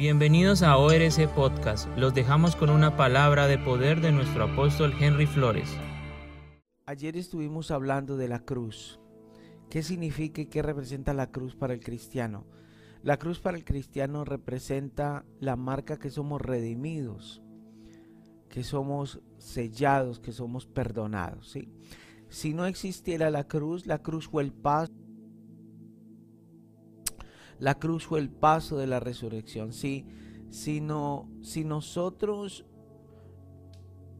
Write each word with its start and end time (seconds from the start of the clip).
Bienvenidos 0.00 0.62
a 0.62 0.78
ORC 0.78 1.28
Podcast. 1.34 1.86
Los 1.98 2.14
dejamos 2.14 2.56
con 2.56 2.70
una 2.70 2.96
palabra 2.96 3.46
de 3.46 3.58
poder 3.58 4.00
de 4.00 4.12
nuestro 4.12 4.44
apóstol 4.44 4.94
Henry 4.98 5.26
Flores. 5.26 5.68
Ayer 6.86 7.18
estuvimos 7.18 7.70
hablando 7.70 8.16
de 8.16 8.26
la 8.26 8.38
cruz. 8.38 8.98
¿Qué 9.68 9.82
significa 9.82 10.40
y 10.40 10.46
qué 10.46 10.62
representa 10.62 11.12
la 11.12 11.30
cruz 11.30 11.54
para 11.54 11.74
el 11.74 11.80
cristiano? 11.80 12.46
La 13.02 13.18
cruz 13.18 13.40
para 13.40 13.58
el 13.58 13.64
cristiano 13.66 14.24
representa 14.24 15.26
la 15.38 15.56
marca 15.56 15.98
que 15.98 16.08
somos 16.08 16.40
redimidos, 16.40 17.42
que 18.48 18.64
somos 18.64 19.20
sellados, 19.36 20.18
que 20.18 20.32
somos 20.32 20.64
perdonados. 20.64 21.54
Si 22.30 22.54
no 22.54 22.64
existiera 22.64 23.28
la 23.28 23.46
cruz, 23.46 23.84
la 23.84 23.98
cruz 23.98 24.28
fue 24.28 24.44
el 24.44 24.52
paso. 24.54 24.89
La 27.60 27.78
cruz 27.78 28.06
fue 28.06 28.18
el 28.18 28.30
paso 28.30 28.78
de 28.78 28.86
la 28.86 28.98
resurrección. 28.98 29.72
Si, 29.72 30.06
si, 30.50 30.82
si 31.42 31.64
nosotros 31.64 32.64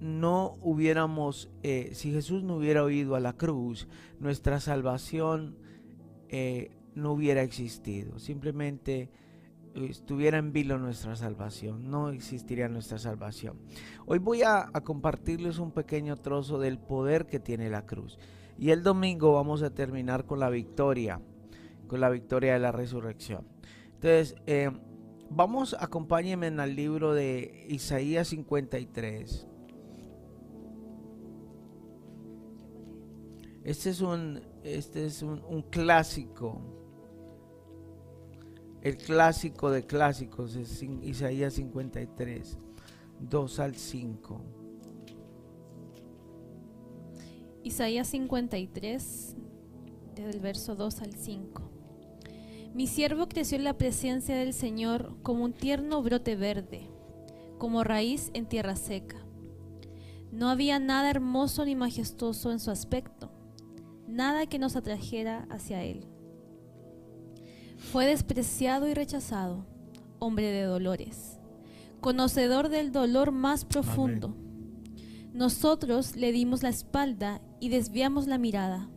no 0.01 0.57
hubiéramos, 0.61 1.51
eh, 1.62 1.91
si 1.95 2.12
Jesús 2.12 2.43
no 2.43 2.57
hubiera 2.57 2.84
oído 2.84 3.17
a 3.17 3.21
la 3.21 3.33
cruz, 3.33 3.89
nuestra 4.19 4.61
salvación 4.61 5.57
eh, 6.29 6.71
no 6.95 7.12
hubiera 7.12 7.43
existido. 7.43 8.19
Simplemente 8.19 9.11
estuviera 9.75 10.39
en 10.39 10.53
vilo 10.53 10.79
nuestra 10.79 11.17
salvación, 11.17 11.91
no 11.91 12.11
existiría 12.11 12.69
nuestra 12.69 12.98
salvación. 12.98 13.59
Hoy 14.07 14.19
voy 14.19 14.43
a, 14.43 14.70
compartirles 14.84 15.59
un 15.59 15.73
pequeño 15.73 16.17
trozo 16.17 16.59
del 16.59 16.79
poder 16.79 17.27
que 17.27 17.41
tiene 17.41 17.70
la 17.70 17.87
cruz. 17.87 18.19
Y 18.59 18.70
el 18.70 18.83
domingo 18.83 19.34
vamos 19.34 19.62
a 19.62 19.70
terminar 19.70 20.27
con 20.27 20.41
la 20.41 20.51
victoria, 20.51 21.20
con 21.91 21.99
la 21.99 22.09
victoria 22.09 22.53
de 22.53 22.61
la 22.61 22.71
resurrección. 22.71 23.45
Entonces, 23.95 24.37
eh, 24.47 24.71
vamos, 25.29 25.77
acompáñenme 25.81 26.47
al 26.47 26.77
libro 26.77 27.15
de 27.15 27.67
Isaías 27.69 28.29
53. 28.29 29.48
Este 33.64 33.91
es 33.91 34.01
un, 34.01 34.41
este 34.62 35.05
es 35.05 35.20
un, 35.25 35.62
clásico. 35.69 36.62
El 38.83 38.97
clásico 38.97 39.73
de 39.73 39.84
clásicos 39.84 40.55
es 40.55 40.81
Isaías 41.03 41.55
53, 41.55 42.57
2 43.19 43.59
al 43.59 43.75
5. 43.75 44.45
Isaías 47.64 48.07
53, 48.07 49.36
desde 50.14 50.31
el 50.31 50.39
verso 50.39 50.77
2 50.77 51.03
al 51.03 51.14
5. 51.14 51.70
Mi 52.73 52.87
siervo 52.87 53.29
creció 53.29 53.59
en 53.59 53.65
la 53.65 53.77
presencia 53.77 54.37
del 54.37 54.53
Señor 54.53 55.17
como 55.23 55.45
un 55.45 55.53
tierno 55.53 56.03
brote 56.03 56.37
verde, 56.37 56.89
como 57.59 57.83
raíz 57.83 58.31
en 58.33 58.47
tierra 58.47 58.77
seca. 58.77 59.17
No 60.31 60.49
había 60.49 60.79
nada 60.79 61.11
hermoso 61.11 61.65
ni 61.65 61.75
majestuoso 61.75 62.53
en 62.53 62.61
su 62.61 62.71
aspecto, 62.71 63.33
nada 64.07 64.47
que 64.47 64.61
nos 64.61 64.77
atrajera 64.77 65.48
hacia 65.51 65.83
él. 65.83 66.07
Fue 67.77 68.07
despreciado 68.07 68.87
y 68.87 68.95
rechazado, 68.95 69.67
hombre 70.21 70.53
de 70.53 70.63
dolores, 70.63 71.41
conocedor 72.01 72.69
del 72.69 72.93
dolor 72.93 73.33
más 73.33 73.65
profundo. 73.65 74.37
Nosotros 75.33 76.15
le 76.15 76.31
dimos 76.31 76.63
la 76.63 76.69
espalda 76.69 77.41
y 77.59 77.69
desviamos 77.69 78.29
la 78.29 78.39
mirada. 78.39 78.89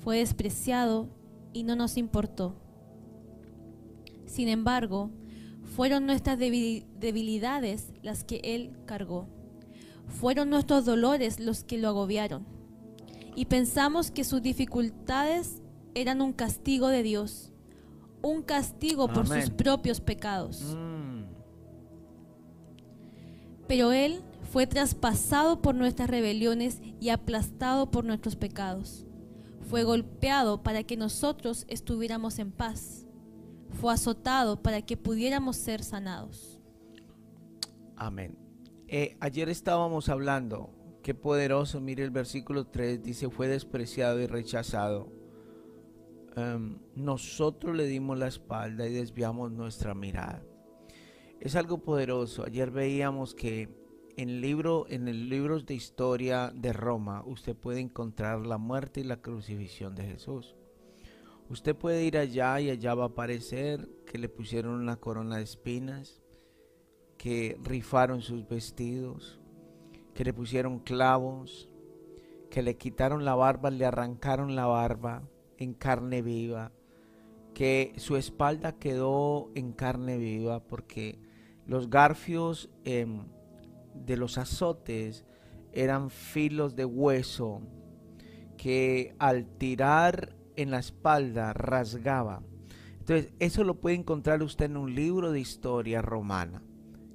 Fue 0.00 0.18
despreciado 0.18 1.08
y 1.54 1.62
no 1.62 1.76
nos 1.76 1.96
importó. 1.96 2.65
Sin 4.26 4.48
embargo, 4.48 5.10
fueron 5.74 6.06
nuestras 6.06 6.38
debilidades 6.38 7.92
las 8.02 8.24
que 8.24 8.40
Él 8.44 8.72
cargó. 8.86 9.28
Fueron 10.06 10.50
nuestros 10.50 10.84
dolores 10.84 11.40
los 11.40 11.64
que 11.64 11.78
lo 11.78 11.88
agobiaron. 11.88 12.46
Y 13.34 13.46
pensamos 13.46 14.10
que 14.10 14.24
sus 14.24 14.42
dificultades 14.42 15.62
eran 15.94 16.22
un 16.22 16.32
castigo 16.32 16.88
de 16.88 17.02
Dios, 17.02 17.52
un 18.22 18.42
castigo 18.42 19.08
por 19.08 19.26
sus 19.26 19.50
propios 19.50 20.00
pecados. 20.00 20.74
Mm. 20.76 21.24
Pero 23.66 23.92
Él 23.92 24.22
fue 24.50 24.66
traspasado 24.66 25.60
por 25.60 25.74
nuestras 25.74 26.08
rebeliones 26.08 26.80
y 27.00 27.10
aplastado 27.10 27.90
por 27.90 28.04
nuestros 28.04 28.36
pecados. 28.36 29.04
Fue 29.68 29.82
golpeado 29.82 30.62
para 30.62 30.84
que 30.84 30.96
nosotros 30.96 31.64
estuviéramos 31.68 32.38
en 32.38 32.52
paz 32.52 33.05
fue 33.76 33.92
azotado 33.92 34.62
para 34.62 34.82
que 34.82 34.96
pudiéramos 34.96 35.56
ser 35.56 35.84
sanados. 35.84 36.60
Amén. 37.96 38.36
Eh, 38.88 39.16
ayer 39.20 39.48
estábamos 39.48 40.08
hablando, 40.08 40.70
qué 41.02 41.14
poderoso, 41.14 41.80
mire 41.80 42.04
el 42.04 42.10
versículo 42.10 42.66
3, 42.66 43.02
dice, 43.02 43.30
fue 43.30 43.48
despreciado 43.48 44.20
y 44.20 44.26
rechazado. 44.26 45.12
Em, 46.36 46.78
nosotros 46.94 47.74
le 47.74 47.86
dimos 47.86 48.18
la 48.18 48.28
espalda 48.28 48.86
y 48.86 48.92
desviamos 48.92 49.50
nuestra 49.52 49.94
mirada. 49.94 50.42
Es 51.40 51.56
algo 51.56 51.78
poderoso. 51.78 52.44
Ayer 52.44 52.70
veíamos 52.70 53.34
que 53.34 53.68
en, 54.16 54.40
libro, 54.40 54.86
en 54.88 55.08
el 55.08 55.28
libro 55.28 55.60
de 55.60 55.74
historia 55.74 56.52
de 56.54 56.72
Roma 56.72 57.22
usted 57.26 57.56
puede 57.56 57.80
encontrar 57.80 58.46
la 58.46 58.58
muerte 58.58 59.00
y 59.00 59.04
la 59.04 59.20
crucifixión 59.20 59.94
de 59.94 60.04
Jesús. 60.04 60.56
Usted 61.48 61.76
puede 61.76 62.04
ir 62.04 62.18
allá 62.18 62.60
y 62.60 62.70
allá 62.70 62.94
va 62.94 63.04
a 63.04 63.08
aparecer 63.08 63.88
que 64.04 64.18
le 64.18 64.28
pusieron 64.28 64.74
una 64.74 64.96
corona 64.96 65.36
de 65.36 65.44
espinas, 65.44 66.20
que 67.18 67.56
rifaron 67.62 68.20
sus 68.20 68.48
vestidos, 68.48 69.40
que 70.12 70.24
le 70.24 70.32
pusieron 70.32 70.80
clavos, 70.80 71.68
que 72.50 72.62
le 72.62 72.76
quitaron 72.76 73.24
la 73.24 73.34
barba, 73.34 73.70
le 73.70 73.86
arrancaron 73.86 74.56
la 74.56 74.66
barba 74.66 75.28
en 75.56 75.72
carne 75.72 76.22
viva, 76.22 76.72
que 77.54 77.92
su 77.96 78.16
espalda 78.16 78.72
quedó 78.72 79.50
en 79.54 79.72
carne 79.72 80.18
viva 80.18 80.60
porque 80.60 81.18
los 81.64 81.90
garfios 81.90 82.70
em, 82.84 83.26
de 83.94 84.16
los 84.16 84.36
azotes 84.36 85.24
eran 85.72 86.10
filos 86.10 86.76
de 86.76 86.84
hueso 86.84 87.62
que 88.56 89.14
al 89.18 89.46
tirar 89.46 90.35
en 90.56 90.70
la 90.70 90.78
espalda 90.78 91.52
rasgaba. 91.52 92.42
Entonces, 92.98 93.32
eso 93.38 93.62
lo 93.62 93.80
puede 93.80 93.96
encontrar 93.96 94.42
usted 94.42 94.64
en 94.64 94.76
un 94.76 94.94
libro 94.94 95.30
de 95.30 95.40
historia 95.40 96.02
romana. 96.02 96.62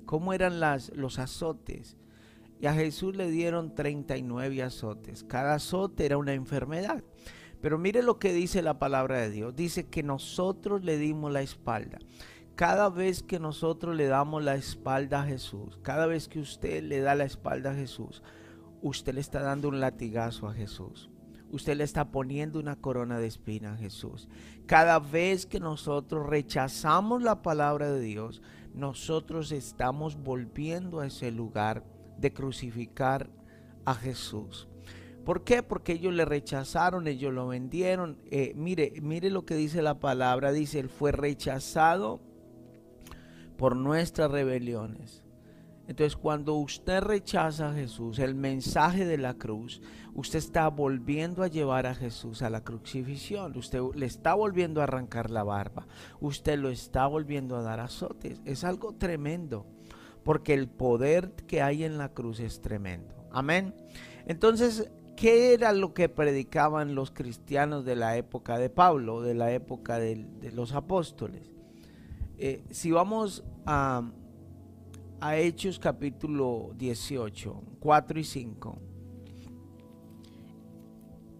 ¿Cómo 0.06 0.34
eran 0.34 0.60
las, 0.60 0.90
los 0.96 1.20
azotes? 1.20 1.98
Y 2.62 2.68
a 2.68 2.74
Jesús 2.74 3.16
le 3.16 3.30
dieron 3.30 3.76
39 3.76 4.64
azotes. 4.64 5.24
Cada 5.24 5.56
azote 5.56 6.06
era 6.06 6.18
una 6.18 6.34
enfermedad. 6.34 7.04
Pero 7.60 7.78
mire 7.78 8.04
lo 8.04 8.20
que 8.20 8.34
dice 8.34 8.62
la 8.62 8.80
palabra 8.80 9.20
de 9.20 9.32
Dios. 9.32 9.56
Dice 9.56 9.88
que 9.88 10.02
nosotros 10.02 10.84
le 10.84 10.98
dimos 10.98 11.32
la 11.32 11.42
espalda. 11.42 12.00
Cada 12.56 12.90
vez 12.90 13.22
que 13.22 13.40
nosotros 13.40 13.96
le 13.96 14.08
damos 14.08 14.44
la 14.44 14.56
espalda 14.56 15.22
a 15.22 15.26
Jesús, 15.26 15.78
cada 15.82 16.06
vez 16.06 16.28
que 16.28 16.40
usted 16.40 16.84
le 16.84 17.00
da 17.00 17.16
la 17.16 17.26
espalda 17.26 17.72
a 17.72 17.76
Jesús, 17.76 18.24
usted 18.82 19.14
le 19.14 19.22
está 19.22 19.42
dando 19.42 19.68
un 19.68 19.80
latigazo 19.80 20.48
a 20.48 20.54
Jesús 20.54 21.11
usted 21.52 21.78
le 21.78 21.84
está 21.84 22.12
poniendo 22.12 22.60
una 22.60 22.76
corona 22.76 23.20
de 23.20 23.28
espina 23.28 23.74
a 23.74 23.78
Jesús. 23.78 24.28
Cada 24.66 25.00
vez 25.00 25.46
que 25.46 25.60
nosotros 25.60 26.28
rechazamos 26.28 27.22
la 27.22 27.42
palabra 27.42 27.92
de 27.92 28.02
Dios, 28.02 28.42
nosotros 28.74 29.52
estamos 29.52 30.22
volviendo 30.22 31.00
a 31.00 31.08
ese 31.08 31.32
lugar 31.32 31.84
de 32.18 32.34
crucificar 32.34 33.30
a 33.86 33.94
Jesús. 33.94 34.68
¿Por 35.26 35.44
qué? 35.44 35.62
Porque 35.62 35.94
ellos 35.94 36.14
le 36.14 36.26
rechazaron, 36.26 37.08
ellos 37.08 37.34
lo 37.34 37.48
vendieron. 37.48 38.18
Eh, 38.32 38.54
mire, 38.56 38.94
mire 39.02 39.30
lo 39.30 39.46
que 39.46 39.56
dice 39.56 39.82
la 39.82 40.00
palabra. 40.00 40.52
Dice, 40.52 40.80
Él 40.80 40.90
fue 40.90 41.12
rechazado 41.12 42.20
por 43.58 43.76
nuestras 43.76 44.32
rebeliones 44.32 45.22
entonces 45.88 46.16
cuando 46.16 46.56
usted 46.56 47.02
rechaza 47.02 47.70
a 47.70 47.74
Jesús, 47.74 48.20
el 48.20 48.36
mensaje 48.36 49.06
de 49.06 49.18
la 49.18 49.34
cruz, 49.34 49.82
usted 50.14 50.40
está 50.40 50.70
volviendo 50.70 51.44
a 51.44 51.48
llevar 51.48 51.86
a 51.86 51.96
Jesús 51.96 52.42
a 52.42 52.50
la 52.50 52.64
crucifixión. 52.64 53.58
Usted 53.58 53.82
le 53.96 54.06
está 54.06 54.34
volviendo 54.34 54.80
a 54.80 54.86
arrancar 54.86 55.30
la 55.30 55.44
barba. 55.44 55.88
Usted 56.20 56.58
lo 56.58 56.70
está 56.70 57.08
volviendo 57.08 57.58
a 57.58 57.62
dar 57.62 57.80
azotes. 57.80 58.42
Es 58.46 58.64
algo 58.64 58.94
tremendo. 58.94 59.66
Porque 60.24 60.54
el 60.54 60.70
poder 60.70 61.32
que 61.48 61.62
hay 61.64 61.84
en 61.84 61.98
la 61.98 62.14
cruz 62.14 62.40
es 62.40 62.62
tremendo. 62.62 63.16
Amén. 63.32 63.74
Entonces, 64.28 64.92
¿qué 65.18 65.54
era 65.54 65.74
lo 65.74 65.94
que 65.96 66.10
predicaban 66.10 66.94
los 66.94 67.12
cristianos 67.12 67.86
de 67.86 67.96
la 67.96 68.16
época 68.18 68.60
de 68.60 68.70
Pablo, 68.70 69.22
de 69.22 69.34
la 69.34 69.52
época 69.52 69.98
de, 69.98 70.28
los 70.54 70.74
apóstoles? 70.74 71.52
Eh, 72.38 72.64
si 72.70 72.92
vamos 72.92 73.44
a 73.66 74.12
a 75.22 75.38
Hechos 75.38 75.78
capítulo 75.78 76.72
18, 76.78 77.64
4 77.80 78.20
y 78.20 78.24
5. 78.24 78.80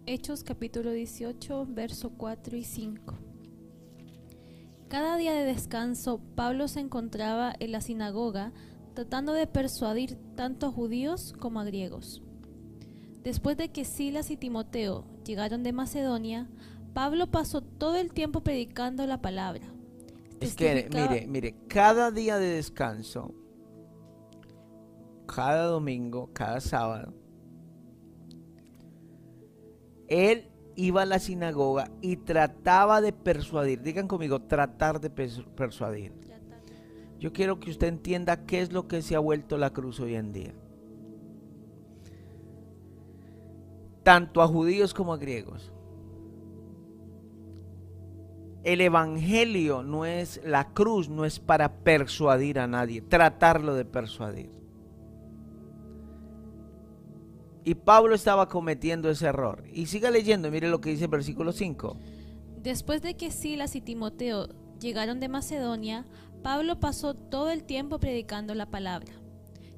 Hechos 0.06 0.44
capítulo 0.44 0.92
18, 0.92 1.66
verso 1.68 2.10
4 2.10 2.56
y 2.56 2.62
5. 2.62 3.14
Cada 4.88 5.16
día 5.16 5.34
de 5.34 5.44
descanso, 5.44 6.20
Pablo 6.36 6.68
se 6.68 6.78
encontraba 6.78 7.54
en 7.58 7.72
la 7.72 7.80
sinagoga 7.80 8.52
tratando 8.94 9.32
de 9.32 9.48
persuadir 9.48 10.16
tanto 10.36 10.66
a 10.66 10.70
judíos 10.72 11.34
como 11.40 11.58
a 11.58 11.64
griegos. 11.64 12.22
Después 13.24 13.56
de 13.56 13.70
que 13.70 13.84
Silas 13.84 14.30
y 14.30 14.36
Timoteo 14.36 15.04
llegaron 15.26 15.64
de 15.64 15.72
Macedonia, 15.72 16.48
Pablo 16.94 17.32
pasó 17.32 17.62
todo 17.62 17.96
el 17.96 18.12
tiempo 18.12 18.42
predicando 18.42 19.04
la 19.08 19.20
palabra. 19.20 19.66
Es 20.40 20.54
que, 20.54 20.88
mire, 20.92 21.26
mire, 21.26 21.54
cada 21.68 22.10
día 22.12 22.38
de 22.38 22.46
descanso, 22.46 23.34
cada 25.34 25.64
domingo, 25.64 26.30
cada 26.32 26.60
sábado, 26.60 27.14
él 30.08 30.50
iba 30.76 31.02
a 31.02 31.06
la 31.06 31.18
sinagoga 31.18 31.90
y 32.00 32.16
trataba 32.16 33.00
de 33.00 33.12
persuadir, 33.12 33.82
digan 33.82 34.08
conmigo, 34.08 34.42
tratar 34.42 35.00
de 35.00 35.10
persuadir. 35.10 36.12
Yo 37.18 37.32
quiero 37.32 37.60
que 37.60 37.70
usted 37.70 37.86
entienda 37.86 38.44
qué 38.44 38.60
es 38.60 38.72
lo 38.72 38.88
que 38.88 39.00
se 39.00 39.14
ha 39.14 39.20
vuelto 39.20 39.56
la 39.56 39.72
cruz 39.72 40.00
hoy 40.00 40.16
en 40.16 40.32
día. 40.32 40.54
Tanto 44.02 44.42
a 44.42 44.48
judíos 44.48 44.92
como 44.92 45.12
a 45.12 45.18
griegos. 45.18 45.72
El 48.64 48.80
evangelio 48.80 49.82
no 49.82 50.04
es, 50.04 50.40
la 50.44 50.72
cruz 50.72 51.08
no 51.08 51.24
es 51.24 51.40
para 51.40 51.78
persuadir 51.78 52.58
a 52.58 52.66
nadie, 52.66 53.00
tratarlo 53.00 53.74
de 53.74 53.84
persuadir. 53.84 54.61
Y 57.64 57.74
Pablo 57.74 58.14
estaba 58.14 58.48
cometiendo 58.48 59.08
ese 59.08 59.26
error. 59.26 59.64
Y 59.72 59.86
siga 59.86 60.10
leyendo, 60.10 60.50
mire 60.50 60.68
lo 60.68 60.80
que 60.80 60.90
dice 60.90 61.04
el 61.04 61.10
versículo 61.10 61.52
5. 61.52 61.96
Después 62.62 63.02
de 63.02 63.16
que 63.16 63.30
Silas 63.30 63.76
y 63.76 63.80
Timoteo 63.80 64.48
llegaron 64.80 65.20
de 65.20 65.28
Macedonia, 65.28 66.06
Pablo 66.42 66.80
pasó 66.80 67.14
todo 67.14 67.50
el 67.50 67.64
tiempo 67.64 68.00
predicando 68.00 68.54
la 68.54 68.70
palabra. 68.70 69.12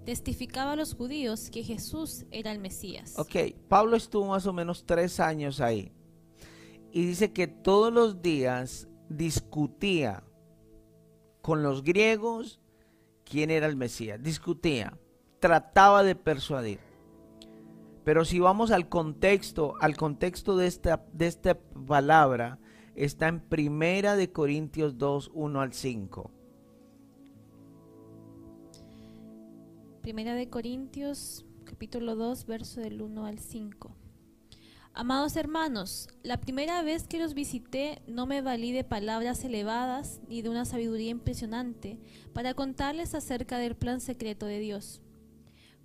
Testificaba 0.04 0.72
a 0.72 0.76
los 0.76 0.94
judíos 0.94 1.50
que 1.50 1.62
Jesús 1.62 2.26
era 2.30 2.52
el 2.52 2.58
Mesías. 2.58 3.14
Ok, 3.18 3.36
Pablo 3.68 3.96
estuvo 3.96 4.26
más 4.26 4.46
o 4.46 4.52
menos 4.52 4.84
tres 4.84 5.20
años 5.20 5.60
ahí. 5.60 5.92
Y 6.92 7.06
dice 7.06 7.32
que 7.32 7.46
todos 7.48 7.92
los 7.92 8.22
días 8.22 8.88
discutía 9.08 10.24
con 11.42 11.62
los 11.62 11.82
griegos 11.82 12.60
quién 13.24 13.50
era 13.50 13.66
el 13.66 13.76
Mesías. 13.76 14.22
Discutía, 14.22 14.98
trataba 15.40 16.02
de 16.02 16.14
persuadir. 16.14 16.93
Pero 18.04 18.26
si 18.26 18.38
vamos 18.38 18.70
al 18.70 18.88
contexto, 18.88 19.74
al 19.80 19.96
contexto 19.96 20.56
de 20.56 20.66
esta, 20.66 21.06
de 21.12 21.26
esta 21.26 21.58
palabra, 21.58 22.58
está 22.94 23.28
en 23.28 23.40
Primera 23.40 24.14
de 24.14 24.30
Corintios 24.30 24.98
2, 24.98 25.30
1 25.32 25.60
al 25.60 25.72
5. 25.72 26.30
Primera 30.02 30.34
de 30.34 30.50
Corintios, 30.50 31.46
capítulo 31.64 32.14
2, 32.14 32.44
verso 32.44 32.82
del 32.82 33.00
1 33.00 33.24
al 33.24 33.38
5. 33.38 33.96
Amados 34.92 35.34
hermanos, 35.36 36.08
la 36.22 36.40
primera 36.40 36.82
vez 36.82 37.08
que 37.08 37.18
los 37.18 37.32
visité 37.32 38.02
no 38.06 38.26
me 38.26 38.42
valí 38.42 38.70
de 38.70 38.84
palabras 38.84 39.42
elevadas 39.42 40.20
ni 40.28 40.42
de 40.42 40.50
una 40.50 40.66
sabiduría 40.66 41.10
impresionante 41.10 41.98
para 42.32 42.54
contarles 42.54 43.14
acerca 43.14 43.58
del 43.58 43.74
plan 43.74 44.00
secreto 44.00 44.46
de 44.46 44.60
Dios 44.60 45.00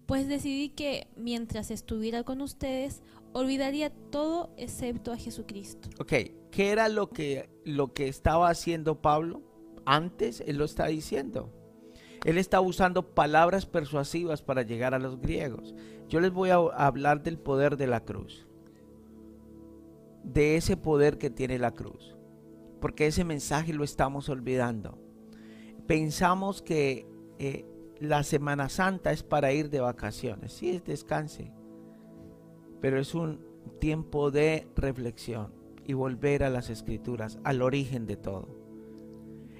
pues 0.09 0.27
decidí 0.27 0.69
que 0.69 1.07
mientras 1.15 1.69
estuviera 1.69 2.23
con 2.23 2.41
ustedes, 2.41 3.03
olvidaría 3.31 3.91
todo 3.91 4.51
excepto 4.57 5.11
a 5.11 5.17
Jesucristo. 5.17 5.87
Ok, 5.99 6.13
¿qué 6.49 6.71
era 6.71 6.89
lo 6.89 7.11
que, 7.11 7.51
lo 7.63 7.93
que 7.93 8.07
estaba 8.07 8.49
haciendo 8.49 9.03
Pablo? 9.03 9.43
Antes 9.85 10.41
él 10.47 10.57
lo 10.57 10.65
está 10.65 10.87
diciendo. 10.87 11.53
Él 12.25 12.39
está 12.39 12.59
usando 12.59 13.13
palabras 13.13 13.67
persuasivas 13.67 14.41
para 14.41 14.63
llegar 14.63 14.95
a 14.95 14.99
los 14.99 15.21
griegos. 15.21 15.75
Yo 16.07 16.19
les 16.21 16.31
voy 16.31 16.49
a 16.49 16.55
hablar 16.55 17.21
del 17.21 17.37
poder 17.37 17.77
de 17.77 17.85
la 17.85 18.03
cruz. 18.03 18.47
De 20.23 20.55
ese 20.55 20.75
poder 20.75 21.19
que 21.19 21.29
tiene 21.29 21.59
la 21.59 21.75
cruz. 21.75 22.15
Porque 22.81 23.05
ese 23.05 23.25
mensaje 23.25 23.73
lo 23.73 23.83
estamos 23.83 24.27
olvidando. 24.27 24.97
Pensamos 25.85 26.63
que 26.63 27.05
eh, 27.37 27.67
la 27.99 28.23
Semana 28.23 28.69
Santa 28.69 29.11
es 29.11 29.23
para 29.23 29.51
ir 29.51 29.69
de 29.69 29.81
vacaciones. 29.81 30.53
Sí, 30.53 30.69
es 30.71 30.83
descanse. 30.85 31.51
Pero 32.81 32.99
es 32.99 33.13
un 33.13 33.41
tiempo 33.79 34.31
de 34.31 34.67
reflexión 34.75 35.53
y 35.85 35.93
volver 35.93 36.43
a 36.43 36.49
las 36.49 36.69
escrituras, 36.69 37.39
al 37.43 37.61
origen 37.61 38.05
de 38.05 38.15
todo. 38.15 38.57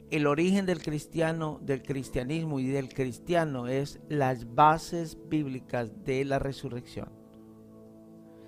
El 0.10 0.26
origen 0.26 0.66
del 0.66 0.82
cristiano, 0.82 1.60
del 1.62 1.84
cristianismo 1.84 2.60
y 2.60 2.68
del 2.68 2.90
cristiano 2.90 3.68
es 3.68 4.00
las 4.10 4.56
bases 4.56 5.18
bíblicas 5.28 6.04
de 6.04 6.26
la 6.26 6.40
resurrección. 6.40 7.10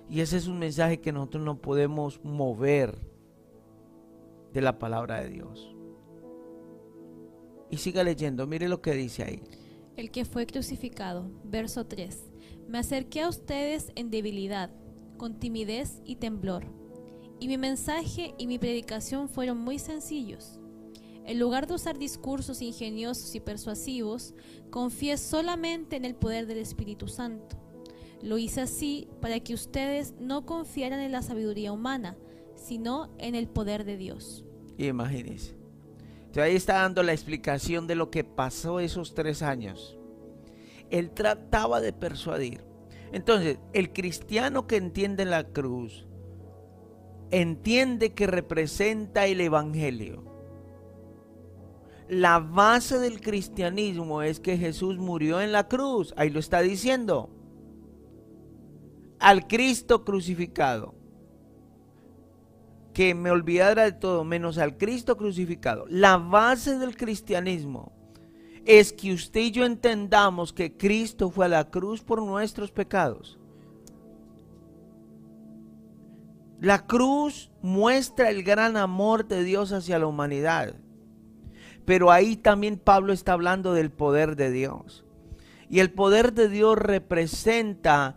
Y 0.08 0.20
ese 0.20 0.38
es 0.38 0.48
un 0.48 0.58
mensaje 0.58 1.00
que 1.00 1.12
nosotros 1.12 1.44
no 1.44 1.60
podemos 1.60 2.20
mover 2.24 2.98
de 4.52 4.60
la 4.60 4.78
palabra 4.78 5.20
de 5.20 5.28
Dios. 5.28 5.76
Y 7.70 7.76
siga 7.76 8.02
leyendo, 8.02 8.46
mire 8.46 8.68
lo 8.68 8.82
que 8.82 8.92
dice 8.92 9.22
ahí 9.22 9.42
el 9.96 10.10
que 10.10 10.24
fue 10.24 10.46
crucificado. 10.46 11.30
Verso 11.44 11.86
3. 11.86 12.32
Me 12.68 12.78
acerqué 12.78 13.22
a 13.22 13.28
ustedes 13.28 13.92
en 13.94 14.10
debilidad, 14.10 14.70
con 15.16 15.38
timidez 15.38 16.00
y 16.04 16.16
temblor. 16.16 16.64
Y 17.40 17.48
mi 17.48 17.58
mensaje 17.58 18.34
y 18.38 18.46
mi 18.46 18.58
predicación 18.58 19.28
fueron 19.28 19.58
muy 19.58 19.78
sencillos. 19.78 20.58
En 21.24 21.38
lugar 21.38 21.66
de 21.66 21.74
usar 21.74 21.98
discursos 21.98 22.62
ingeniosos 22.62 23.34
y 23.34 23.40
persuasivos, 23.40 24.34
confié 24.70 25.16
solamente 25.16 25.96
en 25.96 26.04
el 26.04 26.14
poder 26.14 26.46
del 26.46 26.58
Espíritu 26.58 27.08
Santo. 27.08 27.56
Lo 28.22 28.38
hice 28.38 28.60
así 28.60 29.08
para 29.20 29.40
que 29.40 29.54
ustedes 29.54 30.14
no 30.20 30.46
confiaran 30.46 31.00
en 31.00 31.12
la 31.12 31.22
sabiduría 31.22 31.72
humana, 31.72 32.16
sino 32.54 33.10
en 33.18 33.34
el 33.34 33.48
poder 33.48 33.84
de 33.84 33.96
Dios. 33.96 34.44
Imagínense 34.78 35.61
ahí 36.40 36.56
está 36.56 36.74
dando 36.74 37.02
la 37.02 37.12
explicación 37.12 37.86
de 37.86 37.94
lo 37.94 38.10
que 38.10 38.24
pasó 38.24 38.80
esos 38.80 39.14
tres 39.14 39.42
años. 39.42 39.98
Él 40.90 41.10
trataba 41.10 41.80
de 41.80 41.92
persuadir. 41.92 42.64
Entonces, 43.12 43.58
el 43.74 43.92
cristiano 43.92 44.66
que 44.66 44.76
entiende 44.76 45.26
la 45.26 45.44
cruz, 45.44 46.06
entiende 47.30 48.14
que 48.14 48.26
representa 48.26 49.26
el 49.26 49.42
Evangelio. 49.42 50.24
La 52.08 52.38
base 52.38 52.98
del 52.98 53.20
cristianismo 53.20 54.22
es 54.22 54.40
que 54.40 54.56
Jesús 54.56 54.98
murió 54.98 55.40
en 55.40 55.52
la 55.52 55.68
cruz. 55.68 56.14
Ahí 56.16 56.30
lo 56.30 56.40
está 56.40 56.60
diciendo. 56.60 57.30
Al 59.18 59.46
Cristo 59.46 60.04
crucificado 60.04 61.01
que 62.92 63.14
me 63.14 63.30
olvidara 63.30 63.84
de 63.84 63.92
todo 63.92 64.24
menos 64.24 64.58
al 64.58 64.76
Cristo 64.76 65.16
crucificado. 65.16 65.86
La 65.88 66.16
base 66.16 66.78
del 66.78 66.96
cristianismo 66.96 67.92
es 68.64 68.92
que 68.92 69.12
usted 69.12 69.40
y 69.40 69.50
yo 69.50 69.64
entendamos 69.64 70.52
que 70.52 70.76
Cristo 70.76 71.30
fue 71.30 71.46
a 71.46 71.48
la 71.48 71.70
cruz 71.70 72.02
por 72.02 72.22
nuestros 72.22 72.70
pecados. 72.70 73.38
La 76.60 76.86
cruz 76.86 77.50
muestra 77.60 78.30
el 78.30 78.44
gran 78.44 78.76
amor 78.76 79.26
de 79.26 79.42
Dios 79.42 79.72
hacia 79.72 79.98
la 79.98 80.06
humanidad. 80.06 80.76
Pero 81.84 82.12
ahí 82.12 82.36
también 82.36 82.78
Pablo 82.78 83.12
está 83.12 83.32
hablando 83.32 83.74
del 83.74 83.90
poder 83.90 84.36
de 84.36 84.52
Dios. 84.52 85.04
Y 85.68 85.80
el 85.80 85.90
poder 85.90 86.32
de 86.32 86.48
Dios 86.48 86.78
representa 86.78 88.16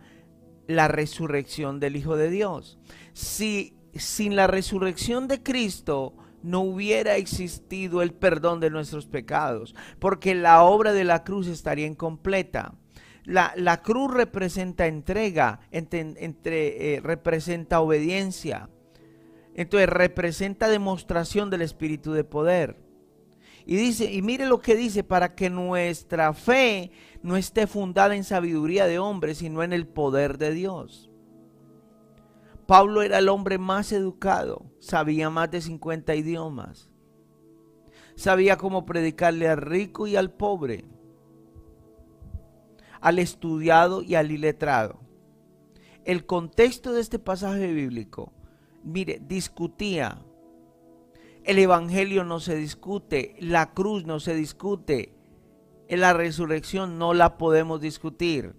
la 0.67 0.87
resurrección 0.87 1.79
del 1.79 1.95
Hijo 1.95 2.17
de 2.17 2.29
Dios. 2.29 2.77
Si 3.13 3.74
sin 3.95 4.35
la 4.35 4.47
resurrección 4.47 5.27
de 5.27 5.41
Cristo 5.41 6.13
no 6.43 6.61
hubiera 6.61 7.15
existido 7.15 8.01
el 8.01 8.13
perdón 8.13 8.59
de 8.59 8.69
nuestros 8.69 9.07
pecados, 9.07 9.75
porque 9.99 10.35
la 10.35 10.63
obra 10.63 10.93
de 10.93 11.03
la 11.03 11.23
cruz 11.23 11.47
estaría 11.47 11.87
incompleta. 11.87 12.75
La, 13.25 13.81
cruz 13.81 14.13
representa 14.13 14.85
entrega, 14.85 15.59
entre, 15.71 16.95
eh, 16.95 16.99
representa 17.01 17.81
obediencia, 17.81 18.69
entonces 19.55 19.89
representa 19.89 20.69
demostración 20.69 21.49
del 21.49 21.63
Espíritu 21.63 22.13
de 22.13 22.23
poder. 22.23 22.77
Y 23.65 23.77
dice, 23.77 24.13
y 24.13 24.21
mire 24.21 24.45
lo 24.45 24.61
que 24.61 24.75
dice, 24.75 25.03
para 25.03 25.33
que 25.33 25.49
nuestra 25.49 26.33
fe 26.33 26.91
no 27.23 27.35
esté 27.35 27.65
fundada 27.65 28.15
en 28.15 28.23
sabiduría 28.23 28.85
de 28.85 28.99
hombres, 28.99 29.39
sino 29.39 29.63
en 29.63 29.73
el 29.73 29.87
poder 29.87 30.37
de 30.37 30.51
Dios. 30.51 31.09
Pablo 32.67 33.03
era 33.03 33.19
el 33.19 33.29
hombre 33.29 33.59
más 33.59 33.91
educado, 33.91 34.65
sabía 34.79 35.29
más 35.29 35.51
de 35.51 35.61
50 35.61 36.15
idiomas, 36.15 36.89
sabía 38.15 38.57
cómo 38.57 38.85
predicarle 38.85 39.47
al 39.47 39.57
rico 39.57 40.07
y 40.07 40.15
al 40.15 40.31
pobre, 40.31 40.85
al 43.01 43.19
estudiado 43.19 44.01
y 44.01 44.15
al 44.15 44.31
iletrado. 44.31 44.99
El 46.05 46.25
contexto 46.25 46.91
de 46.91 47.01
este 47.01 47.19
pasaje 47.19 47.71
bíblico, 47.71 48.33
mire, 48.83 49.21
discutía, 49.27 50.23
El 51.43 51.59
Evangelio 51.59 52.23
no 52.23 52.39
se 52.39 52.55
discute, 52.55 53.35
la 53.39 53.73
cruz 53.73 54.05
no 54.05 54.19
se 54.19 54.33
discute, 54.33 55.15
la 55.87 56.13
resurrección 56.13 56.97
no 56.97 57.13
la 57.13 57.37
podemos 57.37 57.79
discutir. 57.79 58.55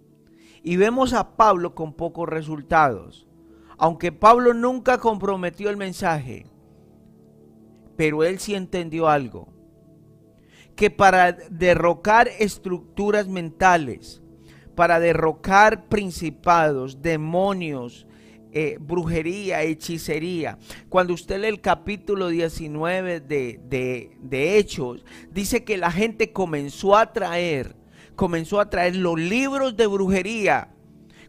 Y 0.63 0.77
vemos 0.77 1.13
a 1.13 1.37
Pablo 1.37 1.75
con 1.75 1.93
pocos 1.93 2.29
resultados. 2.29 3.27
Aunque 3.79 4.13
Pablo 4.13 4.55
nunca 4.55 4.99
comprometió 4.99 5.69
el 5.69 5.77
mensaje, 5.77 6.47
pero 7.97 8.25
él 8.25 8.39
sí 8.39 8.55
entendió 8.55 9.09
algo. 9.09 9.49
Que 10.75 10.91
para 10.91 11.33
derrocar 11.33 12.29
estructuras 12.39 13.29
mentales, 13.29 14.23
para 14.75 15.01
derrocar 15.01 15.89
principados, 15.89 17.01
demonios, 17.01 18.07
eh, 18.53 18.79
brujería, 18.81 19.63
hechicería. 19.63 20.59
Cuando 20.89 21.13
usted 21.13 21.41
lee 21.41 21.49
el 21.49 21.61
capítulo 21.61 22.29
19 22.29 23.21
de, 23.21 23.61
de, 23.63 24.17
de 24.21 24.57
Hechos, 24.59 25.05
dice 25.31 25.65
que 25.65 25.77
la 25.77 25.91
gente 25.91 26.33
comenzó 26.33 26.97
a 26.97 27.13
traer, 27.13 27.77
comenzó 28.15 28.61
a 28.61 28.71
traer 28.71 28.97
los 28.97 29.19
libros 29.19 29.77
de 29.77 29.87
brujería, 29.87 30.76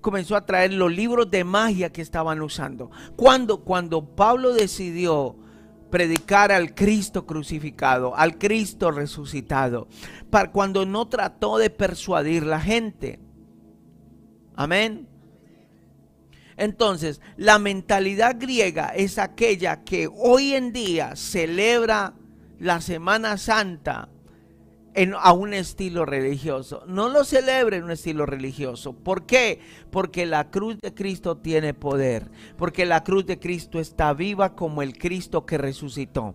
comenzó 0.08 0.38
a 0.38 0.46
traer 0.46 0.72
los 0.72 0.90
libros 0.90 1.30
de 1.30 1.44
magia 1.44 1.92
que 1.92 2.02
estaban 2.02 2.42
usando. 2.42 2.90
Cuando, 3.18 3.66
cuando 3.66 4.16
Pablo 4.16 4.54
decidió 4.54 5.36
predicar 5.92 6.50
al 6.50 6.74
Cristo 6.74 7.26
crucificado, 7.26 8.16
al 8.16 8.38
Cristo 8.38 8.90
resucitado, 8.92 9.90
para 10.30 10.50
cuando 10.54 10.86
no 10.86 11.10
trató 11.10 11.58
de 11.58 11.70
persuadir 11.70 12.46
la 12.46 12.62
gente. 12.62 13.20
Amén. 14.56 15.10
Entonces, 16.56 17.20
la 17.36 17.60
mentalidad 17.60 18.38
griega 18.40 18.94
es 18.96 19.18
aquella 19.18 19.84
que 19.84 20.08
hoy 20.08 20.54
en 20.54 20.72
día 20.72 21.18
celebra 21.18 22.14
la 22.60 22.80
Semana 22.80 23.38
Santa 23.38 24.08
en, 24.98 25.14
a 25.14 25.32
un 25.32 25.54
estilo 25.54 26.06
religioso. 26.06 26.84
No 26.88 27.08
lo 27.08 27.24
celebra 27.24 27.78
en 27.78 27.84
un 27.84 27.92
estilo 27.92 28.26
religioso. 28.26 28.94
¿Por 28.94 29.28
qué? 29.28 29.60
Porque 29.92 30.26
la 30.26 30.50
cruz 30.50 30.80
de 30.82 30.94
Cristo 30.94 31.38
tiene 31.38 31.76
poder. 31.76 32.32
Porque 32.58 32.86
la 32.88 33.04
cruz 33.04 33.28
de 33.28 33.38
Cristo 33.38 33.80
está 33.80 34.12
viva 34.14 34.56
como 34.56 34.82
el 34.82 34.98
Cristo 34.98 35.46
que 35.46 35.60
resucitó. 35.60 36.34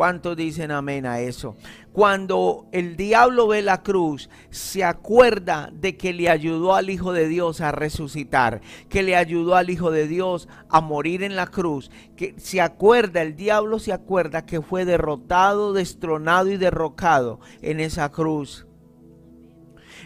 ¿Cuántos 0.00 0.34
dicen 0.34 0.70
amén 0.70 1.04
a 1.04 1.20
eso? 1.20 1.56
Cuando 1.92 2.66
el 2.72 2.96
diablo 2.96 3.48
ve 3.48 3.60
la 3.60 3.82
cruz, 3.82 4.30
se 4.48 4.82
acuerda 4.82 5.70
de 5.74 5.98
que 5.98 6.14
le 6.14 6.30
ayudó 6.30 6.74
al 6.74 6.88
Hijo 6.88 7.12
de 7.12 7.28
Dios 7.28 7.60
a 7.60 7.70
resucitar, 7.70 8.62
que 8.88 9.02
le 9.02 9.14
ayudó 9.14 9.56
al 9.56 9.68
Hijo 9.68 9.90
de 9.90 10.08
Dios 10.08 10.48
a 10.70 10.80
morir 10.80 11.22
en 11.22 11.36
la 11.36 11.48
cruz, 11.48 11.90
que 12.16 12.34
se 12.38 12.62
acuerda, 12.62 13.20
el 13.20 13.36
diablo 13.36 13.78
se 13.78 13.92
acuerda 13.92 14.46
que 14.46 14.62
fue 14.62 14.86
derrotado, 14.86 15.74
destronado 15.74 16.50
y 16.50 16.56
derrocado 16.56 17.38
en 17.60 17.78
esa 17.78 18.10
cruz. 18.10 18.66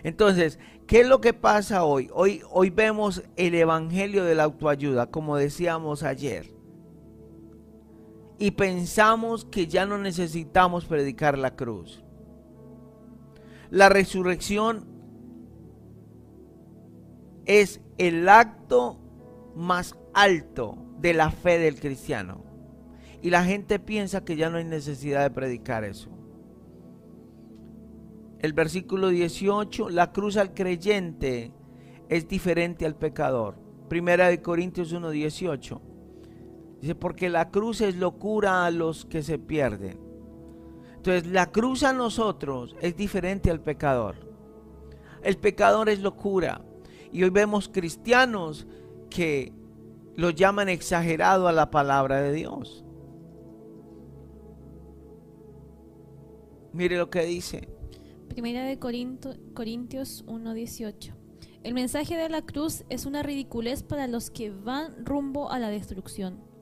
Entonces, 0.03 0.59
¿qué 0.89 1.03
es 1.03 1.07
lo 1.07 1.21
que 1.21 1.35
pasa 1.35 1.85
hoy? 1.85 2.11
Hoy, 2.13 2.43
hoy 2.51 2.71
vemos 2.71 3.23
el 3.37 3.55
Evangelio 3.55 4.25
de 4.25 4.35
la 4.35 4.43
autoayuda, 4.43 5.07
como 5.07 5.37
decíamos 5.37 6.03
ayer 6.03 6.54
y 8.39 8.53
pensamos 8.53 9.45
que 9.45 9.67
ya 9.67 9.87
no 9.87 9.99
necesitamos 9.99 10.85
predicar 10.85 11.39
la 11.39 11.55
cruz. 11.55 12.03
La 13.71 13.89
resurrección 13.89 14.87
es 17.47 17.81
el 17.99 18.29
acto 18.29 18.99
más 19.55 19.97
alto 20.15 20.79
de 20.99 21.15
la 21.15 21.31
fe 21.31 21.59
del 21.59 21.79
cristiano. 21.79 22.45
Y 23.23 23.31
la 23.31 23.45
gente 23.45 23.79
piensa 23.79 24.25
que 24.25 24.37
ya 24.37 24.51
no 24.51 24.59
hay 24.59 24.65
necesidad 24.65 25.23
de 25.23 25.31
predicar 25.31 25.85
eso. 25.85 26.11
El 28.41 28.53
versículo 28.53 29.09
18, 29.09 29.89
la 29.89 30.13
cruz 30.13 30.37
al 30.37 30.53
creyente 30.53 31.53
es 32.11 32.29
diferente 32.29 32.85
al 32.85 32.97
pecador. 32.97 33.57
Primera 33.89 34.29
de 34.29 34.43
Corintios 34.43 34.93
1, 34.93 35.11
18. 35.11 35.81
Dice, 36.85 36.95
porque 36.95 37.31
la 37.31 37.51
cruz 37.51 37.81
es 37.81 37.97
locura 37.97 38.67
a 38.67 38.71
los 38.71 39.07
que 39.07 39.23
se 39.23 39.39
pierden. 39.39 39.99
Entonces, 40.97 41.27
la 41.27 41.51
cruz 41.51 41.83
a 41.83 41.95
nosotros 41.95 42.77
es 42.79 42.95
diferente 42.95 43.51
al 43.51 43.63
pecador. 43.63 44.17
El 45.23 45.39
pecador 45.39 45.89
es 45.89 46.01
locura. 46.01 46.63
Y 47.11 47.23
hoy 47.23 47.31
vemos 47.31 47.71
cristianos 47.71 48.67
que 49.09 49.55
lo 50.15 50.29
llaman 50.29 50.69
exagerado 50.69 51.49
a 51.49 51.53
la 51.53 51.71
palabra 51.71 52.21
de 52.21 52.35
Dios. 52.35 52.85
Mire 56.75 56.99
lo 56.99 57.09
que 57.09 57.25
dice. 57.25 57.67
Primera 58.29 58.63
de 58.67 58.79
Corinto, 58.79 59.35
Corintios 59.55 60.23
1:18. 60.27 61.15
El 61.63 61.73
mensaje 61.73 62.15
de 62.15 62.29
la 62.29 62.43
cruz 62.43 62.85
es 62.91 63.07
una 63.07 63.23
ridiculez 63.23 63.83
para 63.83 64.07
los 64.07 64.31
que 64.31 64.51
van 64.51 65.07
rumbo 65.07 65.51
a 65.51 65.59
la 65.59 65.71
destrucción 65.71 66.53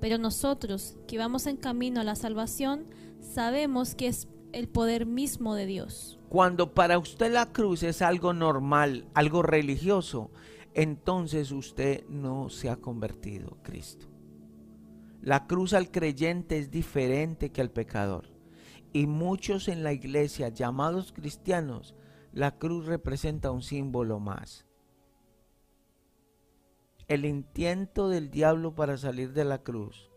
pero 0.00 0.18
nosotros 0.18 0.96
que 1.06 1.18
vamos 1.18 1.46
en 1.46 1.56
camino 1.56 2.00
a 2.00 2.04
la 2.04 2.14
salvación, 2.14 2.86
sabemos 3.20 3.94
que 3.94 4.08
es 4.08 4.28
el 4.52 4.68
poder 4.68 5.06
mismo 5.06 5.54
de 5.54 5.66
Dios. 5.66 6.18
Cuando 6.28 6.74
para 6.74 6.98
usted 6.98 7.32
la 7.32 7.52
cruz 7.52 7.82
es 7.82 8.02
algo 8.02 8.32
normal, 8.32 9.08
algo 9.14 9.42
religioso, 9.42 10.30
entonces 10.74 11.50
usted 11.50 12.06
no 12.08 12.50
se 12.50 12.70
ha 12.70 12.76
convertido 12.76 13.58
Cristo. 13.62 14.06
La 15.20 15.46
cruz 15.46 15.72
al 15.74 15.90
creyente 15.90 16.58
es 16.58 16.70
diferente 16.70 17.50
que 17.50 17.60
al 17.60 17.70
pecador. 17.70 18.26
Y 18.92 19.06
muchos 19.06 19.68
en 19.68 19.82
la 19.82 19.92
iglesia, 19.92 20.48
llamados 20.48 21.12
cristianos, 21.12 21.94
la 22.32 22.56
cruz 22.56 22.86
representa 22.86 23.50
un 23.50 23.62
símbolo 23.62 24.20
más 24.20 24.67
el 27.08 27.24
intento 27.24 28.08
del 28.08 28.30
diablo 28.30 28.74
para 28.74 28.98
salir 28.98 29.32
de 29.32 29.44
la 29.44 29.58
cruz 29.58 30.10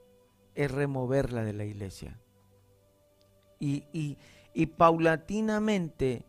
es 0.55 0.69
removerla 0.69 1.43
de 1.43 1.53
la 1.53 1.63
iglesia. 1.63 2.19
Y, 3.59 4.17
paulatinamente 4.77 6.25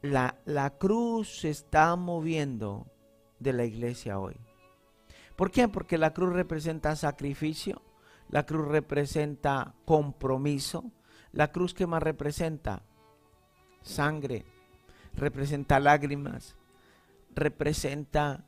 la, 0.00 0.38
la 0.44 0.78
cruz 0.78 1.40
se 1.40 1.50
está 1.50 1.94
moviendo 1.96 2.86
de 3.38 3.52
la 3.52 3.64
iglesia 3.64 4.18
hoy. 4.18 4.36
¿Por 5.34 5.50
qué? 5.50 5.68
Porque 5.68 5.98
la 5.98 6.14
cruz 6.14 6.32
representa 6.32 6.96
sacrificio, 6.96 7.82
la 8.30 8.46
cruz 8.46 8.68
representa 8.68 9.74
compromiso, 9.84 10.90
la 11.32 11.52
cruz 11.52 11.74
que 11.74 11.86
más 11.86 12.02
representa 12.02 12.82
sangre, 13.82 14.46
representa 15.14 15.78
lágrimas, 15.80 16.56
representa 17.34 18.46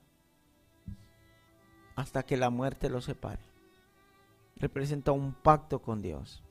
hasta 1.99 2.23
que 2.23 2.37
la 2.37 2.49
muerte 2.49 2.89
lo 2.89 3.01
separe. 3.01 3.43
Representa 4.55 5.11
un 5.11 5.33
pacto 5.33 5.83
con 5.83 6.01
Dios. 6.01 6.45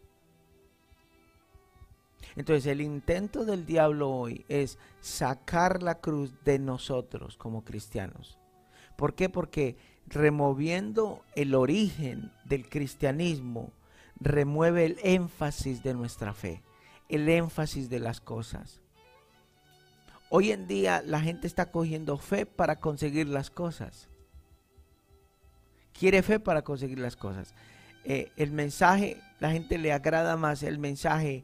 Entonces 2.36 2.66
el 2.66 2.82
intento 2.82 3.46
del 3.46 3.66
diablo 3.66 4.12
hoy 4.12 4.44
es 4.50 4.78
sacar 5.00 5.82
la 5.82 6.02
cruz 6.02 6.34
de 6.44 6.60
nosotros 6.60 7.38
como 7.38 7.64
cristianos. 7.64 8.38
¿Por 8.98 9.16
qué? 9.16 9.30
Porque 9.30 9.78
removiendo 10.08 11.24
el 11.34 11.56
origen 11.56 12.34
del 12.44 12.68
cristianismo, 12.68 13.72
remueve 14.20 14.84
el 14.84 14.98
énfasis 15.02 15.82
de 15.82 15.94
nuestra 15.94 16.34
fe, 16.34 16.62
el 17.08 17.30
énfasis 17.30 17.90
de 17.90 18.02
las 18.02 18.20
cosas. 18.20 18.82
Hoy 20.30 20.52
en 20.52 20.68
día 20.68 21.02
la 21.06 21.22
gente 21.22 21.48
está 21.48 21.72
cogiendo 21.72 22.18
fe 22.18 22.46
para 22.46 22.82
conseguir 22.82 23.30
las 23.30 23.50
cosas 23.50 24.10
quiere 25.98 26.22
fe 26.22 26.40
para 26.40 26.62
conseguir 26.62 27.00
las 27.00 27.16
cosas. 27.16 27.54
Eh, 28.04 28.32
el 28.38 28.52
mensaje, 28.52 29.22
la 29.40 29.52
gente 29.52 29.78
le 29.78 29.92
agrada 29.92 30.38
más 30.38 30.64
el 30.64 30.80
mensaje 30.80 31.44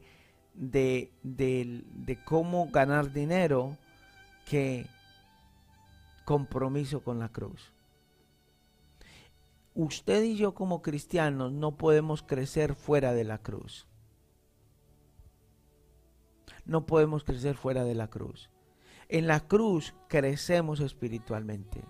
de, 0.54 1.10
de 1.22 2.18
cómo 2.24 2.68
ganar 2.70 3.12
dinero 3.12 3.76
que 4.46 4.86
compromiso 6.24 7.02
con 7.02 7.18
la 7.18 7.28
cruz. 7.28 7.72
Usted 9.74 10.22
y 10.22 10.36
yo 10.36 10.54
como 10.54 10.82
cristianos 10.82 11.52
no 11.52 11.76
podemos 11.76 12.22
crecer 12.22 12.74
fuera 12.74 13.12
de 13.12 13.24
la 13.24 13.38
cruz. 13.38 13.88
No 16.64 16.86
podemos 16.86 17.24
crecer 17.24 17.56
fuera 17.56 17.84
de 17.84 17.94
la 17.94 18.08
cruz. 18.08 18.48
En 19.08 19.26
la 19.26 19.40
cruz 19.40 19.94
crecemos 20.08 20.80
espiritualmente. 20.80 21.82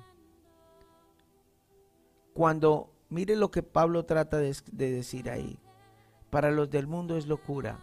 Cuando, 2.34 2.92
mire 3.10 3.36
lo 3.36 3.52
que 3.52 3.62
Pablo 3.62 4.04
trata 4.04 4.38
de, 4.38 4.52
decir 4.72 5.30
ahí, 5.30 5.56
para 6.30 6.50
los 6.50 6.68
del 6.68 6.88
mundo 6.88 7.16
es 7.16 7.28
locura. 7.28 7.78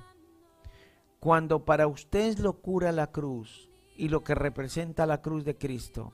Cuando 1.21 1.63
para 1.63 1.87
usted 1.87 2.27
es 2.27 2.39
locura 2.39 2.91
la 2.91 3.07
cruz 3.07 3.69
y 3.95 4.09
lo 4.09 4.25
que 4.25 4.35
representa 4.35 5.05
la 5.05 5.21
cruz 5.21 5.45
de 5.45 5.57
Cristo, 5.57 6.11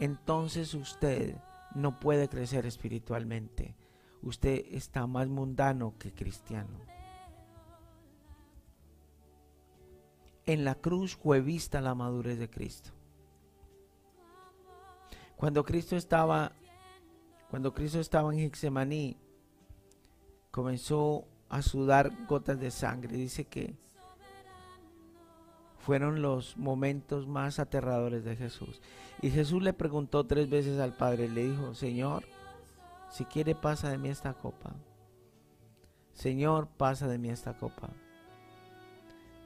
entonces 0.00 0.74
usted 0.74 1.36
no 1.76 2.00
puede 2.00 2.28
crecer 2.28 2.66
espiritualmente. 2.66 3.76
Usted 4.22 4.64
está 4.72 5.06
más 5.06 5.28
mundano 5.28 5.94
que 6.00 6.12
cristiano. 6.12 6.80
En 10.46 10.64
la 10.64 10.74
cruz 10.74 11.14
fue 11.14 11.40
vista 11.40 11.80
la 11.80 11.94
madurez 11.94 12.40
de 12.40 12.50
Cristo. 12.50 12.90
Cuando 15.36 15.64
Cristo 15.64 15.94
estaba 15.94 16.50
cuando 17.50 17.72
Cristo 17.72 18.00
estaba 18.00 18.32
en 18.32 18.40
Getsemaní, 18.40 19.16
comenzó 20.50 21.24
a 21.48 21.62
sudar 21.62 22.12
gotas 22.26 22.60
de 22.60 22.70
sangre. 22.70 23.16
Dice 23.16 23.44
que 23.44 23.74
fueron 25.78 26.20
los 26.20 26.56
momentos 26.58 27.26
más 27.26 27.58
aterradores 27.58 28.24
de 28.24 28.36
Jesús. 28.36 28.82
Y 29.22 29.30
Jesús 29.30 29.62
le 29.62 29.72
preguntó 29.72 30.26
tres 30.26 30.50
veces 30.50 30.78
al 30.78 30.94
Padre, 30.94 31.28
le 31.28 31.48
dijo, 31.48 31.74
Señor, 31.74 32.24
si 33.10 33.24
quiere 33.24 33.54
pasa 33.54 33.90
de 33.90 33.98
mí 33.98 34.10
esta 34.10 34.34
copa. 34.34 34.74
Señor, 36.12 36.68
pasa 36.68 37.08
de 37.08 37.16
mí 37.16 37.30
esta 37.30 37.56
copa. 37.56 37.90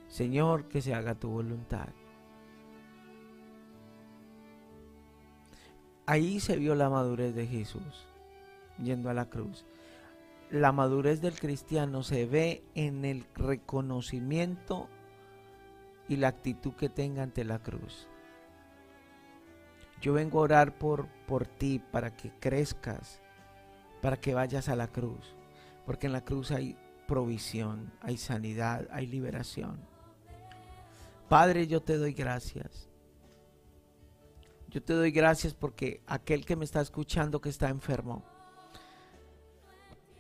Señor, 0.08 0.68
que 0.68 0.82
se 0.82 0.94
haga 0.94 1.14
tu 1.14 1.28
voluntad. 1.28 1.88
Ahí 6.06 6.40
se 6.40 6.56
vio 6.56 6.74
la 6.74 6.90
madurez 6.90 7.34
de 7.34 7.46
Jesús 7.46 8.06
yendo 8.78 9.10
a 9.10 9.14
la 9.14 9.26
cruz. 9.26 9.64
La 10.50 10.72
madurez 10.72 11.20
del 11.20 11.38
cristiano 11.38 12.02
se 12.02 12.26
ve 12.26 12.62
en 12.74 13.04
el 13.04 13.24
reconocimiento 13.34 14.88
y 16.08 16.16
la 16.16 16.28
actitud 16.28 16.74
que 16.74 16.88
tenga 16.88 17.22
ante 17.22 17.44
la 17.44 17.60
cruz. 17.60 18.08
Yo 20.00 20.12
vengo 20.12 20.40
a 20.40 20.42
orar 20.42 20.76
por, 20.78 21.06
por 21.26 21.46
ti 21.46 21.78
para 21.78 22.14
que 22.14 22.32
crezcas, 22.40 23.22
para 24.02 24.18
que 24.18 24.34
vayas 24.34 24.68
a 24.68 24.76
la 24.76 24.88
cruz, 24.88 25.36
porque 25.86 26.08
en 26.08 26.12
la 26.12 26.24
cruz 26.24 26.50
hay 26.50 26.76
provisión, 27.06 27.92
hay 28.00 28.16
sanidad, 28.16 28.88
hay 28.90 29.06
liberación. 29.06 29.78
Padre, 31.28 31.66
yo 31.66 31.80
te 31.80 31.96
doy 31.96 32.12
gracias. 32.12 32.91
Yo 34.72 34.82
te 34.82 34.94
doy 34.94 35.10
gracias 35.10 35.54
porque 35.54 36.00
aquel 36.06 36.44
que 36.46 36.56
me 36.56 36.64
está 36.64 36.80
escuchando 36.80 37.40
que 37.40 37.48
está 37.48 37.68
enfermo, 37.68 38.22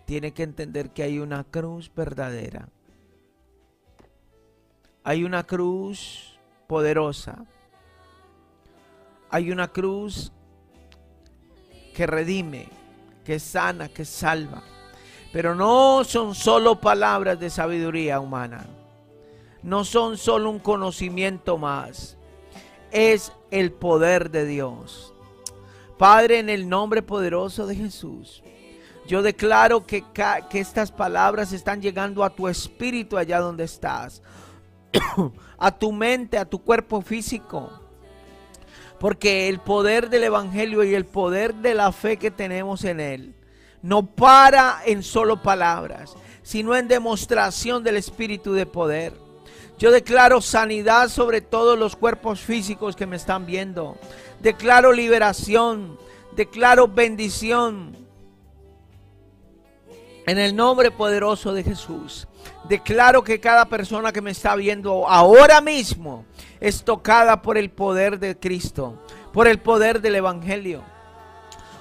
tiene 0.04 0.32
que 0.32 0.42
entender 0.42 0.90
que 0.90 1.02
hay 1.02 1.18
una 1.18 1.44
cruz 1.44 1.90
verdadera. 1.94 2.68
Hay 5.04 5.24
una 5.24 5.44
cruz 5.44 6.38
poderosa. 6.66 7.44
Hay 9.30 9.50
una 9.50 9.68
cruz 9.68 10.32
que 11.94 12.06
redime, 12.06 12.68
que 13.24 13.40
sana, 13.40 13.88
que 13.88 14.04
salva. 14.04 14.62
Pero 15.32 15.54
no 15.54 16.04
son 16.04 16.34
solo 16.34 16.78
palabras 16.78 17.40
de 17.40 17.48
sabiduría 17.48 18.20
humana 18.20 18.66
no 19.62 19.84
son 19.84 20.18
solo 20.18 20.50
un 20.50 20.58
conocimiento 20.58 21.56
más, 21.56 22.16
es 22.92 23.32
el 23.50 23.72
poder 23.72 24.30
de 24.30 24.46
Dios. 24.46 25.14
Padre, 25.98 26.38
en 26.38 26.50
el 26.50 26.68
nombre 26.68 27.02
poderoso 27.02 27.66
de 27.66 27.76
Jesús, 27.76 28.42
yo 29.06 29.22
declaro 29.22 29.86
que, 29.86 30.04
que 30.50 30.60
estas 30.60 30.92
palabras 30.92 31.52
están 31.52 31.82
llegando 31.82 32.22
a 32.24 32.30
tu 32.30 32.48
espíritu 32.48 33.18
allá 33.18 33.40
donde 33.40 33.64
estás, 33.64 34.22
a 35.58 35.70
tu 35.78 35.92
mente, 35.92 36.38
a 36.38 36.44
tu 36.44 36.62
cuerpo 36.62 37.02
físico. 37.02 37.70
Porque 39.00 39.48
el 39.48 39.58
poder 39.58 40.08
del 40.10 40.24
Evangelio 40.24 40.84
y 40.84 40.94
el 40.94 41.06
poder 41.06 41.54
de 41.56 41.74
la 41.74 41.90
fe 41.90 42.16
que 42.16 42.30
tenemos 42.30 42.84
en 42.84 43.00
Él 43.00 43.34
no 43.82 44.06
para 44.06 44.80
en 44.86 45.02
solo 45.02 45.42
palabras, 45.42 46.14
sino 46.42 46.74
en 46.74 46.88
demostración 46.88 47.82
del 47.82 47.96
Espíritu 47.96 48.52
de 48.52 48.64
poder. 48.64 49.12
Yo 49.82 49.90
declaro 49.90 50.40
sanidad 50.40 51.08
sobre 51.08 51.40
todos 51.40 51.76
los 51.76 51.96
cuerpos 51.96 52.38
físicos 52.38 52.94
que 52.94 53.04
me 53.04 53.16
están 53.16 53.46
viendo. 53.46 53.96
Declaro 54.38 54.92
liberación. 54.92 55.98
Declaro 56.36 56.86
bendición. 56.86 57.96
En 60.24 60.38
el 60.38 60.54
nombre 60.54 60.92
poderoso 60.92 61.52
de 61.52 61.64
Jesús. 61.64 62.28
Declaro 62.68 63.24
que 63.24 63.40
cada 63.40 63.64
persona 63.64 64.12
que 64.12 64.20
me 64.20 64.30
está 64.30 64.54
viendo 64.54 65.08
ahora 65.08 65.60
mismo 65.60 66.26
es 66.60 66.84
tocada 66.84 67.42
por 67.42 67.58
el 67.58 67.68
poder 67.68 68.20
de 68.20 68.38
Cristo. 68.38 69.02
Por 69.32 69.48
el 69.48 69.58
poder 69.58 70.00
del 70.00 70.14
Evangelio. 70.14 70.84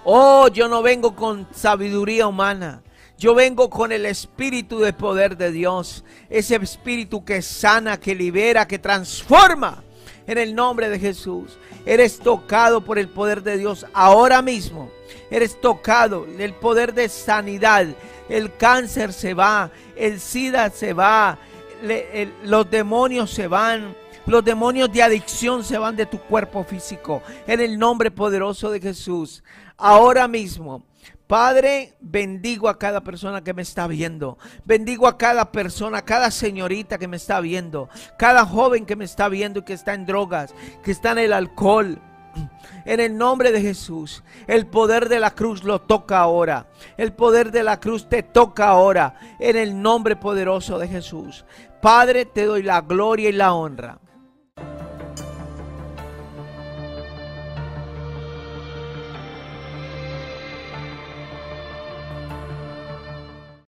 Oh, 0.05 0.47
yo 0.47 0.67
no 0.67 0.81
vengo 0.81 1.15
con 1.15 1.47
sabiduría 1.53 2.25
humana. 2.25 2.81
Yo 3.21 3.35
vengo 3.35 3.69
con 3.69 3.91
el 3.91 4.07
espíritu 4.07 4.79
de 4.79 4.93
poder 4.93 5.37
de 5.37 5.51
Dios. 5.51 6.03
Ese 6.27 6.55
espíritu 6.55 7.23
que 7.23 7.43
sana, 7.43 7.99
que 7.99 8.15
libera, 8.15 8.67
que 8.67 8.79
transforma. 8.79 9.83
En 10.25 10.39
el 10.39 10.55
nombre 10.55 10.89
de 10.89 10.97
Jesús. 10.97 11.59
Eres 11.85 12.17
tocado 12.17 12.83
por 12.83 12.97
el 12.97 13.09
poder 13.09 13.43
de 13.43 13.59
Dios 13.59 13.85
ahora 13.93 14.41
mismo. 14.41 14.89
Eres 15.29 15.61
tocado. 15.61 16.25
El 16.25 16.55
poder 16.55 16.95
de 16.95 17.09
sanidad. 17.09 17.85
El 18.27 18.55
cáncer 18.55 19.13
se 19.13 19.35
va. 19.35 19.69
El 19.95 20.19
SIDA 20.19 20.71
se 20.71 20.93
va. 20.93 21.37
los 22.43 22.71
demonios 22.71 23.29
se 23.29 23.45
van. 23.45 23.95
Los 24.25 24.43
demonios 24.43 24.91
de 24.91 25.03
adicción 25.03 25.63
se 25.63 25.77
van 25.77 25.95
de 25.95 26.07
tu 26.07 26.17
cuerpo 26.21 26.63
físico. 26.63 27.21
En 27.45 27.59
el 27.59 27.77
nombre 27.77 28.09
poderoso 28.09 28.71
de 28.71 28.81
Jesús. 28.81 29.43
Ahora 29.77 30.27
mismo 30.27 30.83
Padre, 31.31 31.93
bendigo 32.01 32.67
a 32.67 32.77
cada 32.77 32.99
persona 32.99 33.41
que 33.41 33.53
me 33.53 33.61
está 33.61 33.87
viendo. 33.87 34.37
Bendigo 34.65 35.07
a 35.07 35.17
cada 35.17 35.49
persona, 35.49 36.01
cada 36.01 36.29
señorita 36.29 36.97
que 36.97 37.07
me 37.07 37.15
está 37.15 37.39
viendo. 37.39 37.87
Cada 38.17 38.45
joven 38.45 38.85
que 38.85 38.97
me 38.97 39.05
está 39.05 39.29
viendo 39.29 39.61
y 39.61 39.63
que 39.63 39.71
está 39.71 39.93
en 39.93 40.05
drogas, 40.05 40.53
que 40.83 40.91
está 40.91 41.13
en 41.13 41.19
el 41.19 41.31
alcohol. 41.31 41.99
En 42.83 42.99
el 42.99 43.17
nombre 43.17 43.53
de 43.53 43.61
Jesús, 43.61 44.25
el 44.45 44.67
poder 44.67 45.07
de 45.07 45.21
la 45.21 45.31
cruz 45.31 45.63
lo 45.63 45.79
toca 45.79 46.19
ahora. 46.19 46.67
El 46.97 47.13
poder 47.13 47.53
de 47.53 47.63
la 47.63 47.79
cruz 47.79 48.09
te 48.09 48.23
toca 48.23 48.67
ahora. 48.67 49.15
En 49.39 49.55
el 49.55 49.81
nombre 49.81 50.17
poderoso 50.17 50.79
de 50.79 50.89
Jesús. 50.89 51.45
Padre, 51.81 52.25
te 52.25 52.43
doy 52.43 52.61
la 52.61 52.81
gloria 52.81 53.29
y 53.29 53.33
la 53.33 53.53
honra. 53.53 53.99